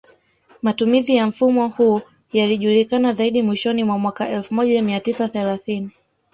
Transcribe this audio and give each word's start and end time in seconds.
Matumizi 0.61 1.15
ya 1.15 1.27
mfumo 1.27 1.67
huu 1.67 2.01
yalijulikana 2.33 3.13
zaidi 3.13 3.41
mwishoni 3.41 3.83
mwa 3.83 3.97
mwaka 3.99 4.29
elfu 4.29 4.53
moja 4.53 4.81
mia 4.81 4.99
tisa 4.99 5.27
thelathini 5.29 5.91